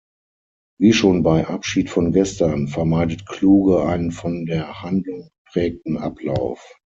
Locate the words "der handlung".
4.47-5.29